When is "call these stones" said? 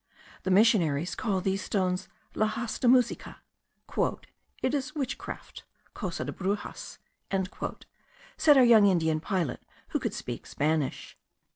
1.13-2.07